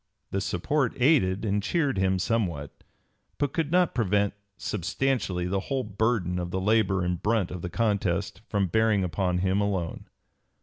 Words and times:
This 0.31 0.45
support 0.45 0.99
aided 0.99 1.45
and 1.45 1.61
cheered 1.61 1.99
him 1.99 2.17
somewhat, 2.17 2.71
but 3.37 3.53
could 3.53 3.71
not 3.71 3.93
prevent 3.93 4.33
substantially 4.57 5.45
the 5.45 5.59
whole 5.69 5.83
burden 5.83 6.39
of 6.39 6.49
the 6.49 6.59
labor 6.59 7.03
and 7.03 7.21
brunt 7.21 7.51
of 7.51 7.61
the 7.61 7.69
contest 7.69 8.41
from 8.49 8.65
bearing 8.65 9.03
upon 9.03 9.37
him 9.37 9.61
alone. 9.61 10.05